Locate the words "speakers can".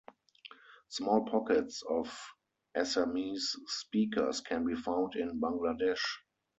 3.67-4.65